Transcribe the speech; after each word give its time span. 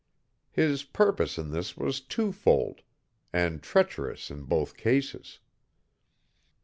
His 0.49 0.81
purpose 0.83 1.37
in 1.37 1.51
this 1.51 1.77
was 1.77 2.01
twofold, 2.01 2.81
and 3.31 3.61
treacherous 3.61 4.31
in 4.31 4.45
both 4.45 4.75
cases. 4.75 5.37